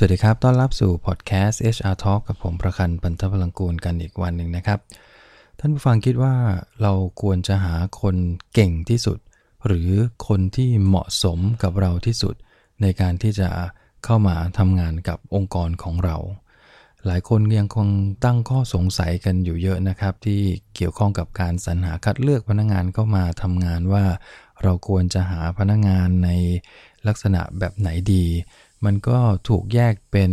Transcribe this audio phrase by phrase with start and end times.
[0.00, 4.78] สวัสดีครับ ต้อนรับสู่พอดแคสต์ HR Talk กับผมประคันปันทพลังกูลกันอีกวันหนึ่งนะครับ
[5.58, 6.34] ท่านผู้ฟังคิดว่า
[6.82, 6.92] เรา
[7.22, 8.16] ควรจะหาคน
[8.54, 9.18] เก่งที่สุด
[9.66, 9.90] หรือ
[10.28, 12.34] คนที่เหมาะสมกับเราที่สุด
[12.82, 13.48] ในการที่จะ
[14.04, 16.16] เข้ามาทำงานกับองค์กรของเรา
[17.06, 17.88] หลายคนยังคง
[18.24, 20.40] ตั้งข้อสงสัยกันอยู่เยอะนะครับ ที่
[20.76, 24.04] เกี่ยวข้องกับการสรรหาคัดเลือกพนักงานเข้ามาทำงานว่า
[24.62, 26.30] เราควรจะหาพนักงานใน
[27.08, 28.24] ลักษณะแบบไหนดี
[28.84, 29.18] มันก็
[29.48, 30.30] ถูกแยกเป็น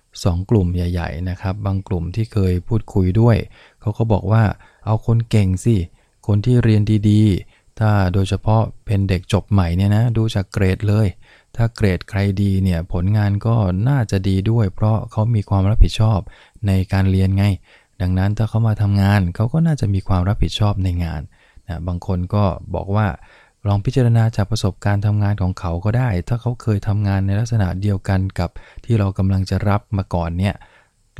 [0.00, 3.36] 2กลุ่มใหญ่ ๆ นะครับ บางกลุ่มที่เคยพูดคุยด้วย
[3.80, 4.42] เขาก็บอกว่า
[4.86, 5.76] เอาคนเก่งสิ
[6.26, 11.06] คนที่เรียนดีๆ ถ้าโดยเฉพาะเป็นเด็กจบใหม่เนี่ยนะ ดูจากเกรดเลย
[11.56, 13.54] ถ้าเกรดใครดีเนี่ยผลงานก็
[13.88, 16.18] น่าจะดีด้วย เพราะเขามีความรับผิดชอบ
[16.66, 17.44] ในการเรียนไง
[18.00, 21.22] ดังนั้นถ้าเขามาทำงานเขาก็น่าจะมีความรับผิดชอบในงาน
[21.68, 23.06] นะบางคนก็บอกว่า
[23.66, 28.50] ลองพิจารณาจากประสบการณ์ทำงานของเขาก็ได้ ถ้าเขาเคยทำงานในลักษณะเดียวกันกับ
[28.84, 30.54] ที่เรากำลังจะรับมาก่อนเนี่ย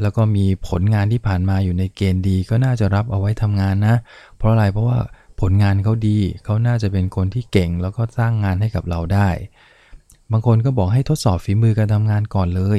[0.02, 3.96] แล้วก็มีผลงานที่ผ่านมาอยู่ในเกณฑ์ดี ก็น่าจะรับเอาไว้ทำงานนะ
[4.37, 4.99] เพราะอะไรเพราะว่า
[5.40, 9.29] ผลงานเขาดี เขาน่าจะเป็นคนที่เก่ง แล้วก็สร้างงานให้กับเราได้
[10.32, 12.79] บางคนก็บอกให้ทดสอบฝีมือการทำงานก่อนเลย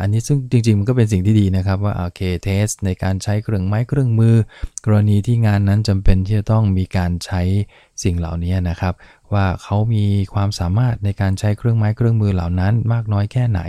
[0.00, 4.34] อันนี้ซึ่งจริงๆ มันก็เป็นสิ่งที่ดีนะครับว่าโอเคเทสในการใช้เครื่องไม้เครื่องมือ
[4.84, 7.42] กรณีที่งานนั้นจำเป็นที่จะต้องมีการใช้
[8.02, 8.94] สิ่งเหล่านี้นะครับ
[9.32, 10.04] ว่าเขามี
[10.34, 13.60] ความสามารถในการใช้เครื่องไม้เครื่องมือเหล่านั้น มากน้อยแค่ไหน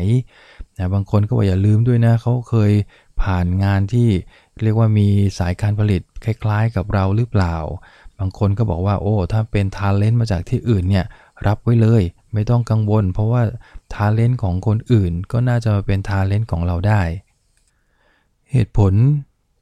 [0.78, 2.72] นะบางคนก็บอกอย่าลืมด้วยนะเขาเคย
[3.22, 4.10] ผ่านงานที่
[4.64, 5.08] เรียกว่ามี
[5.40, 7.56] สายการผลิตคล้ายๆ กับเราหรือเปล่า
[8.20, 11.06] บางคนก็บอกว่าโอ้ถ้าเป็น talent มาจากที่อื่นเนี่ย
[11.48, 12.02] รับไว้เลย
[12.34, 13.42] ไม่ต้องกังวล เพราะว่า
[13.94, 17.02] talent ของคนอื่น ก็น่าจะมาเป็น talent ของเราได้
[18.52, 18.94] เหตุผล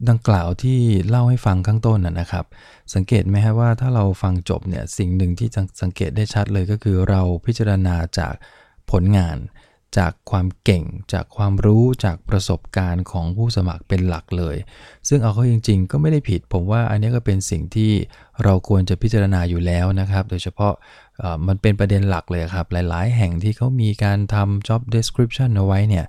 [0.10, 0.80] ดังกล่าวที่
[1.10, 2.46] เล่าให้ฟังข้างต้นนะครับ
[2.94, 5.50] สังเกตไหมฮะว่าถ้าเราฟังจบเนี่ยสิ่งหนึ่งที่
[5.82, 8.34] สังเกตได้ชัดเลยก็คือเราพิจารณาจาก
[8.92, 9.38] ผลงาน
[9.97, 14.56] จากความเก่ง จากความรู้จากประสบการณ์ของผู้สมัครเป็นหลักเลย
[15.08, 17.92] ซึ่งเอาเข้าจริง ๆ ก็ไม่ได้ผิด ผมว่าอันนี้ก็เป็นสิ่งที่
[18.44, 20.73] เราควรจะพิจารณาอยู่แล้วนะครับ โดยเฉพาะ
[21.48, 26.05] มันเป็นประเด็นหลักเลยครับ หลาย ๆ แห่งที่เขามีการทำ job description เอาไว้เนี่ย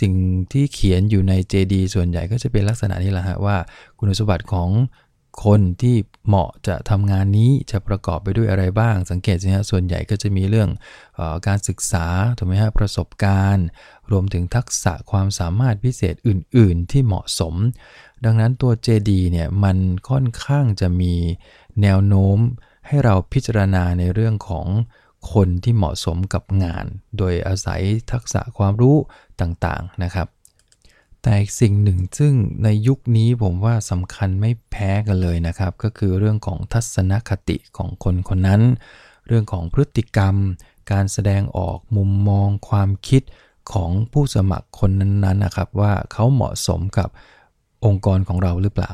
[0.00, 0.12] สิ่ง
[0.52, 3.56] ที่เขียนอยู่ใน JD ส่วนใหญ่ก็จะเป็นลักษณะนี้แหละฮะว่า
[3.98, 4.68] คุณสมบัติของ
[5.44, 5.96] คนที่
[6.26, 10.70] เหมาะจะทำงานนี้จะประกอบไปด้วยอะไรบ้าง สังเกตสิฮะส่วนใหญ่ก็จะมีเรื่อง
[11.18, 12.06] อการศึกษา
[12.38, 13.66] ถูกไหมฮะประสบการณ์
[14.10, 17.54] รวมถึงทักษะความสามารถพิเศษอื่น ๆ ที่เหมาะสม
[18.24, 19.78] ดังนั้นตัว JD เนี่ยมัน
[20.10, 21.14] ค่อนข้างจะมี
[21.82, 22.38] แนวโน้ม
[22.86, 24.66] ให้เราพิจารณาในเรื่องของ
[25.32, 26.84] คนที่เหมาะสมกับงาน
[27.18, 28.96] โดยอาศัยทักษะความรู้
[29.40, 30.28] ต่าง ๆ นะครับ
[31.26, 32.32] แต่อีกสิ่งหนึ่งซึ่ง
[32.64, 38.62] ในยุคนี้ผมว่าสำคัญไม่แพ้กันเลยนะครับ ก็คือเรื่องของทัศนคติของคนคนนั้น
[39.26, 40.34] เรื่องของพฤติกรรม
[40.92, 43.22] การแสดงออกมุมมองความคิด
[43.72, 47.08] ของผู้สมัครคนนั้นๆนะครับ ว่าเขาเหมาะสมกับ
[47.84, 48.92] องค์กรของเราหรือเปล่า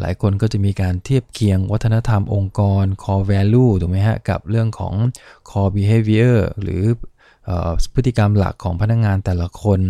[0.00, 4.94] หลายคนก็จะมีการเทียบเคียงวัฒนธรรมองค์กร core value ถูกไหมฮะกับเรื่องของ
[5.50, 6.82] core behavior หรือ
[7.94, 9.80] พฤติกรรมหลักของพนักงงานแต่ละคน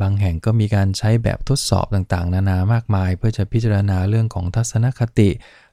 [0.00, 5.30] บางแห่งก็มีการใช้แบบทดสอบต่างๆ นานามากมาย เพื่อจะพิจารณาเรื่องของทัศนคติ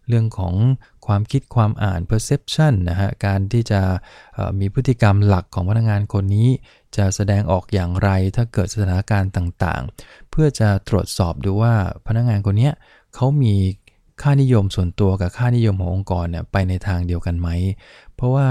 [0.08, 0.54] เรื่องของ
[1.06, 3.82] ความคิดความอ่าน perception นะฮะการที่จะ
[4.60, 6.50] มีพฤติกรรมหลักของพนักงานคนนี้
[6.98, 11.74] จะแสดงออกอย่างไรถ้าเกิดสถานการณ์ต่างๆ เพื่อจะตรวจสอบดูว่า
[12.08, 12.72] พนักงานคนนี้
[13.16, 13.56] เขามี
[14.22, 17.50] ค่านิยมส่วนตัวกับค่านิยมขององค์กรเนี่ยไปในทางเดียวกันไหม
[18.16, 18.48] เพราะว่า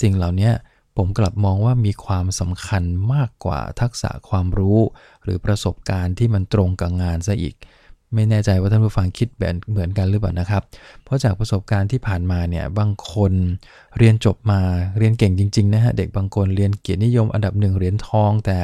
[0.00, 0.50] สิ่งเหล่านี้
[0.96, 2.82] ผมกลับมองว่ามีความสำคัญ
[3.14, 4.78] มากกว่าทักษะความรู้
[5.24, 7.56] หรือประสบการณ์ที่มันตรงกับงานซะอีก
[8.14, 10.62] ไม่แน่ใจว่าท่านผู้ฟังคิดแบบเหมือนกันหรือเปล่านะครับ
[11.04, 13.32] เพราะจากประสบการณ์ที่ผ่านมาเนี่ยบางคน
[13.98, 14.60] เรียนจบมา
[14.98, 18.58] เรียนเก่งจริงๆนะฮะเด็กบางคนเรียนเกียรตินิยมอันดับหนึ่งเหรียญทอง แต่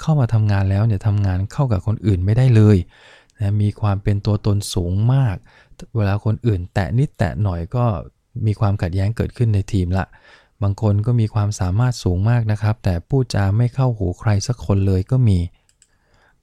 [0.00, 2.76] เข้ามาทำงานแล้วเนี่ยทำงานเข้ากับคนอื่นไม่ได้เลย
[3.40, 5.36] นะมีความเป็นตัวตนสูงมาก
[5.96, 7.84] เวลาคนอื่นแตะนิดแตะหน่อยก็
[8.46, 10.06] มีความขัดแย้งเกิดขึ้นในทีมละ
[10.62, 15.38] บางคนก็มีความสามารถสูงมากนะครับ แต่พูดจาไม่เข้าหูใครสักคนเลยก็มี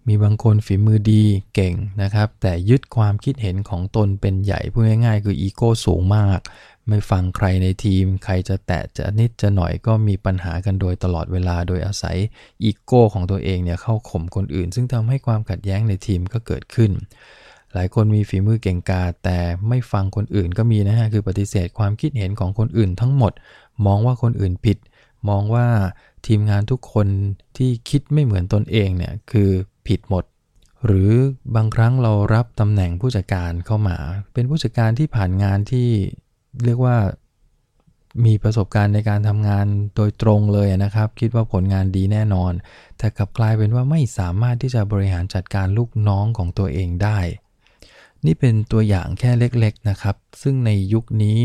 [0.07, 1.23] มีบางคนฝีมือดี
[1.55, 6.39] เก่งนะครับ แต่ยึดความคิดเห็นของตนเป็นใหญ่พูดง่ายๆ คืออีโก้สูงมาก
[6.87, 12.17] ไม่ฟังใครในทีม ใครจะแตะจะนิดจะหน่อยก็มีปัญหากันโดยตลอดเวลา โดยอาศัย
[12.63, 16.91] อีโก้ของตัวเองเนี่ยเข้าข่มคนอื่น ซึ่งทำให้ความขัดแย้งในทีมก็เกิดขึ้น
[17.73, 23.31] หลายคนมีฝีมือเก่งกาแต่ไม่ฟังคนอื่นก็มีนะฮะคือปฏิเสธความคิดเห็นของคนอื่นทั้งหมด
[23.85, 24.77] มองว่าคนอื่นผิด
[25.29, 25.67] มองว่า
[26.27, 27.07] ทีมงานทุกคน
[27.57, 29.49] ที่คิดไม่เหมือนตนเองเนี่ยคือ
[29.87, 30.23] ผิดหมด
[30.85, 31.11] หรือ
[31.55, 33.97] บางครั้งเรารับตำแหน่งผู้จัดการเข้ามา
[34.33, 35.89] เป็นผู้จัดการที่ผ่านงานที่
[36.65, 36.97] เรียกว่า
[38.25, 39.65] มีประสบการณ์ในการทำงาน
[39.95, 42.53] โดยตรงเลยนะครับ คิดว่าผลงานดีแน่นอน
[42.97, 47.19] แต่กลับกลายเป็นว่าไม่สามารถที่จะบริหารจัดการลูกน้องของตัวเองได้
[48.25, 51.39] นี่เป็นตัวอย่างแค่เล็กๆนะครับ ซึ่งในยุคนี้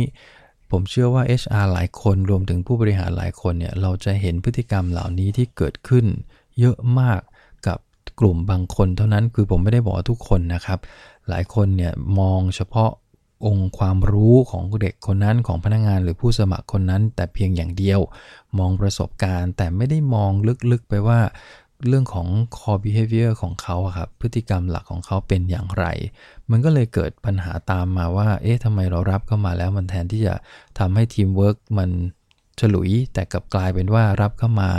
[0.70, 6.06] ผมเชื่อว่า HR หลายคนรวมถึงผู้บริหารหลายคนเนี่ยเราจะเห็นพฤติกรรมเหล่านี้ที่เกิดขึ้น
[6.58, 7.20] เยอะมาก
[7.66, 7.78] กับ
[8.20, 10.78] กลุ่มบางคนเท่านั้นคือผมไม่ได้บอกทุกคนนะครับ
[11.28, 12.90] หลายคนเนี่ยมองเฉพาะ
[13.46, 18.00] องค์ความรู้ของเด็กคนนั้นของพนักงงานหรือผู้สมัครคนนั้น แต่เพียงอย่างเดียว
[18.58, 20.32] มองประสบการณ์ แต่ไม่ได้มอง
[20.70, 21.20] ลึกๆไปว่า
[21.86, 25.84] เรื่องของ core behavior ของเขาครับพฤติกรรมหลักของเขาเป็นอย่างไร
[26.50, 30.34] มันก็เลยเกิดปัญหาตามมาว่า เอ๊ะทำไมเรารับเข้ามาแล้วมันแทนที่จะ
[30.78, 31.90] ทำให้ทีมเวิร์กมัน
[32.60, 34.70] ฉลุย แต่กลับกลายเป็นว่ารับเข้ามา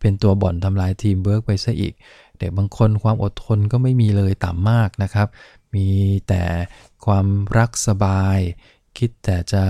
[0.00, 1.94] เป็นตัวบ่อนทำลายทีมเวิร์กไปซะอีก
[2.38, 5.28] เด็กบางคนความอดทนก็ไม่มีเลยต่ำมากนะครับ
[5.74, 5.88] มี
[6.28, 6.42] แต่
[7.06, 7.26] ความ
[7.58, 8.38] รักสบาย
[8.98, 9.62] คิดแต่จะ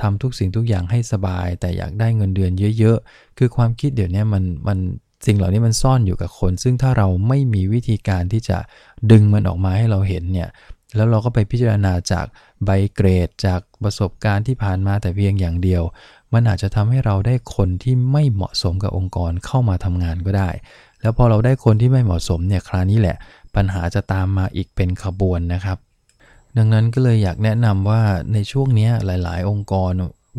[0.00, 4.78] ทำทุกสิ่งทุกอย่างให้สบาย แต่อยากได้เงินเดือนเยอะ ๆ คือความคิดเดี๋ยวนี้มันมัน
[5.26, 8.58] สิ่งเหล่านี้มันซ่อนอยู่กับคน ซึ่งถ้าเราไม่มีวิธีการที่จะ
[9.10, 10.48] ดึงมันออกมาให้เราเห็นเนี่ย
[10.96, 12.26] แล้วเราก็ไปพิจารณาจาก
[12.64, 15.82] ใบเกรดจากประสบการณ์ที่ผ่านมาแต่เพียงอย่างเดียว
[16.32, 20.50] มันอาจจะทำให้เราได้คนที่ไม่เหมาะสมกับองค์กรเข้ามาทำงานก็ได้
[21.00, 23.16] แล้วพอเราได้คนที่ไม่เหมาะสมเนี่ยคราวนี้แหละ
[23.54, 25.78] ปัญหาจะตามมาอีกเป็นขบวนนะครับ
[26.56, 28.02] ดังนั้นก็เลยอยากแนะนำว่า
[28.32, 29.92] ในช่วงนี้หลาย ๆ องค์กร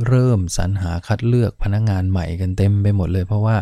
[0.08, 3.58] เริ่มสรรหาคัดเลือกพนักงงานใหม่กันเต็มไปหมดเลย เพราะว่า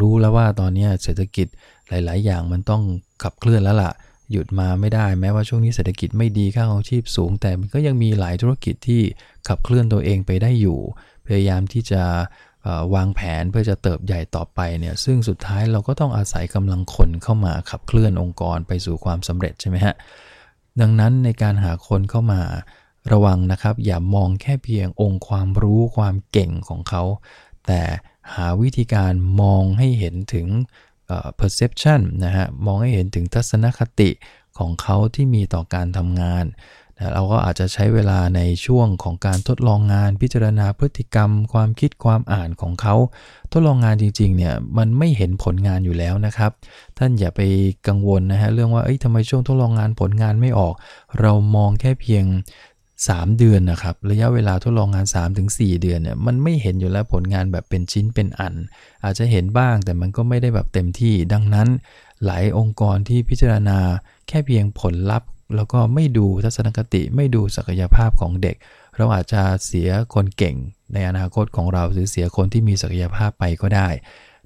[0.00, 1.46] รู้แล้วว่าตอนนี้เศรษฐกิจ
[1.88, 2.82] หลาย ๆ อย่างมันต้อง
[3.22, 3.92] ขับเคลื่อนแล้วละ่ะ
[4.30, 9.02] หยุดมาไม่ได้แม้ว่าช่วงนี้เศรษฐกิจไม่ดีค่าของชีพสูง แต่มันก็ยังมีหลายธุรกิจที่
[9.48, 10.78] ขับเคลื่อนตัวเองไปได้อยู่
[11.26, 12.02] พยายามที่จะ
[12.94, 19.94] วางแผนเพื่อจะเติบใหญ่ต่อไปเนี่ยซึ่งสุดท้ายเราก็ต้องอาศัยกำลังคนเข้ามาขับเคลื่อนองค์กรไปสู่ความสำเร็จใช่ไหมฮะ
[20.80, 22.40] ดังนั้นในการหาคนเข้ามา
[23.12, 27.02] ระวังนะครับ อย่ามองแค่เพียงองค์ความรู้ความเก่งของเขา
[27.66, 27.80] แต่
[28.34, 30.46] หาวิธีการมองให้เห็นถึง
[31.40, 34.10] perception นะฮะมองให้เห็นถึงทัศนคติ
[34.58, 36.44] ของเขาที่มีต่อการทำงาน
[36.96, 42.94] นะเราก็อาจจะใช้เวลาในช่วงของการทดลองงาน พิจารณาพฤติกรรม ความคิดความอ่านของเขา
[43.52, 46.52] ทดลองงานจริงๆเนี่ยมันไม่เห็นผลงานอยู่แล้วนะครับ
[46.98, 47.40] ท่านอย่าไป
[47.88, 50.74] กังวลนะฮะเรื่องว่าเอ้ยทำไมช่วงทดลองงานผลงานไม่ออก
[51.20, 52.24] เรามองแค่เพียง
[53.02, 55.06] 3 เดือนนะครับ ระยะเวลาทดลองงาน
[55.44, 58.54] 3-4 เดือนเนี่ยมันไม่เห็นอยู่แล้วผลงานแบบเป็นชิ้นเป็นอัน
[59.04, 61.68] อาจจะเห็นบ้างแต่มันก็ไม่ได้แบบเต็มที่ดังนั้น
[62.24, 63.78] หลายองค์กรที่พิจารณา
[64.28, 68.56] แค่เพียงผลลัพธ์ แล้วก็ไม่ดูทัศนคติไม่ดูศักยภาพของเด็ก
[68.96, 70.56] เราอาจจะเสียคนเก่ง
[70.92, 73.88] ในอนาคตของเราหรือเสียคนที่มีศักยภาพไปก็ได้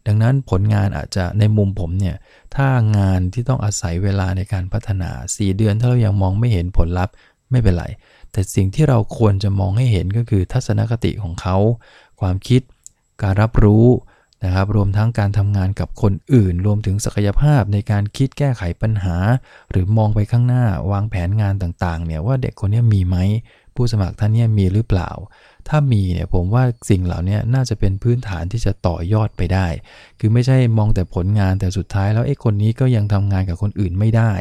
[0.06, 2.16] ดังนั้นผลงานอาจจะในมุมผมเนี่ย
[2.56, 7.14] ถ้างานที่ต้องอาศัยเวลาในการพัฒนา 4 เดือนถ้าเรายังมองไม่เห็นผลลัพธ์
[7.50, 7.86] ไม่เป็นไร
[8.32, 11.56] แต่สิ่งที่เราควรจะมองให้เห็นก็คือทัศนคติของเขา
[12.20, 12.60] ความคิด
[13.22, 13.86] การรับรู้
[14.44, 19.16] นะครับ รวมทั้งการทำงานกับคนอื่น รวมถึงศักยภาพในการคิดแก้ไขปัญหา
[19.70, 23.16] หรือมองไปข้างหน้าวางแผนงานต่างๆ เนี่ยว่าเด็กคนนี้มีไหม
[23.74, 25.10] ผู้สมัครท่านนี้มีหรือเปล่า
[25.68, 29.66] ถ้ามีเนี่ยผมว่าสิ่งเหล่านี้น่าจะเป็นพื้นฐานที่จะต่อยอดไปได้
[30.18, 34.32] คือไม่ใช่มองแต่ผลงานแต่สุดท้ายแล้วไอ้คนนี้ก็ยังทำงานกับคนอื่นไม่ได้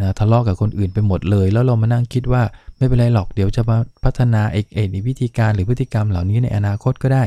[0.00, 2.42] นะทะเลาะกับคนอื่นไปหมดเลย แล้วเรามานั่งคิดว่า
[2.76, 7.24] ไม่เป็นไรหรอกเดี๋ยวจะมาพัฒนาเอกเอกวิธีการหรือพฤติกรรมเหล่านี้ในอนาคตก็ได้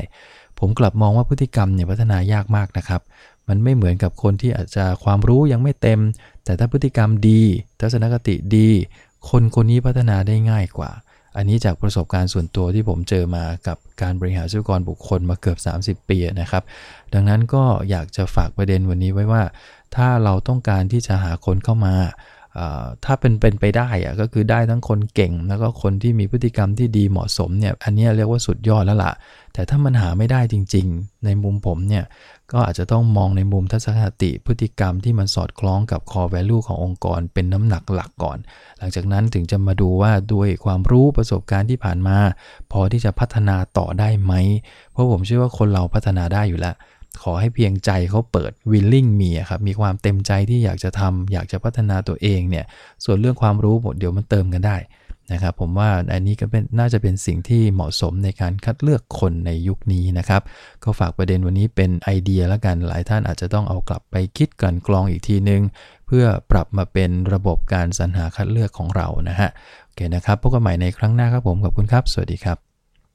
[0.59, 3.01] ผมกลับมองว่าพฤติกรรมเนี่ยพัฒนายากมากนะครับ
[3.47, 5.99] มันไม่เหมือนกับคนที่อาจจะความรู้ยังไม่เต็ม
[6.45, 7.41] แต่ถ้าพฤติกรรมดี
[7.81, 8.69] ทัศนคติดี
[9.29, 10.91] คนคนนี้พัฒนาได้ง่ายกว่า
[11.37, 15.57] อันนี้จากประสบการณ์ส่วนตัวที่ผมเจอมากับการบริหารทรัพยากรบุคคลมาเกือบ
[16.01, 16.63] 30 ปีนะครับ
[17.13, 19.43] ดังนั้นก็อยากจะฝากประเด็นวันนี้ไว้ว่า
[19.95, 21.95] ถ้าเราต้องการที่จะหาคนเข้ามา
[23.05, 29.13] ถ้าเป็นเป็นไปได้อะก็คือได้ทั้งคนเก่ง แล้วก็คนที่มีพฤติกรรมที่ดีเหมาะสมเนี่ยอันนี้เรียกว่าสุดยอดแล้วล่ะ
[29.53, 32.05] แต่ถ้ามันหาไม่ได้จริง ๆ ในมุมผมเนี่ย
[32.51, 38.37] ก็อาจจะต้องมองในมุมทัศนคติพฤติกรรมที่มันสอดคล้องกับ core value ขององค์กร เป็นน้ำหนักหลักก่อน
[38.77, 42.17] หลังจากนั้นถึงจะมาดูว่าด้วยความรู้ประสบการณ์ที่ผ่านมา
[42.71, 44.33] พอที่จะพัฒนาต่อได้ไหม
[44.91, 46.75] เพราะผมเชื่อว่าคนเราพัฒนาได้อยู่แล้ว
[47.23, 52.65] ขอให้เพียงใจเขาเปิด willing มีครับมีความเต็มใจที่อยากจะทำอยากจะพัฒนาตัวเองเนี่ย
[53.05, 54.77] ส่วนเรื่องความรู้หมดเดี๋ยวมันเติมกันได้
[55.33, 60.41] นะครับผมว่าอันนี้ก็เป็นน่าจะเป็นสิ่งที่เหมาะสมในการคัดเลือกคนในยุคนี้นะครับ
[60.83, 65.61] ก็ฝากประเด็นวันนี้เป็นไอเดียแล้วกันหลายท่านอาจจะต้องเอากลับไปคิดกันกรองอีกทีนึง
[66.07, 69.49] เพื่อปรับมาเป็นระบบการสรรหาคัดเลือกของเรานะฮะ
[69.85, 72.68] โอเคนะครับพบกันใหม่ในครั้งหน้าครับผมขอบคุณครับ สวัสดีครับ